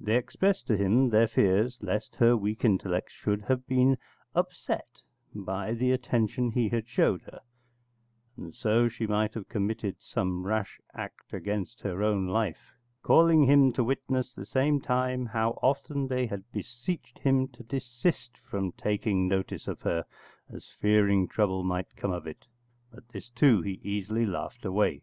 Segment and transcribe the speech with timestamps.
[0.00, 3.98] They expressed to him their fears lest her weak intellects should have been
[4.34, 5.02] upset
[5.34, 7.40] by the attention he had showed her,
[8.38, 13.70] and so she might have committed some rash act against her own life, calling him
[13.74, 19.28] to witness the same time how often they had beseeched him to desist from taking
[19.28, 20.06] notice of her,
[20.48, 22.46] as fearing trouble might come of it:
[22.90, 25.02] but this, too, he easily laughed away.